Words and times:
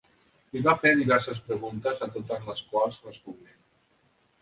Li 0.55 0.63
va 0.67 0.73
fer 0.85 0.93
diverses 1.01 1.43
preguntes 1.51 2.03
a 2.07 2.09
totes 2.17 2.51
les 2.51 2.67
quals 2.73 3.01
respongué. 3.07 3.59